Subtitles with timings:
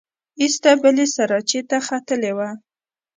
[0.41, 2.49] ایسته بلې سراچې ته ختلې وه.